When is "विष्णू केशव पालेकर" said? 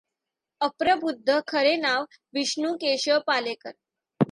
2.33-3.71